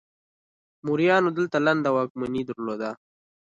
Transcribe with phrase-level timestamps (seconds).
[0.85, 2.91] موریانو دلته لنډه واکمني درلوده